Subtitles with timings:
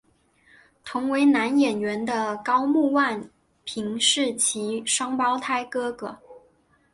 [0.83, 3.29] 同为男演员的高木万
[3.65, 6.17] 平是其双胞胎哥哥。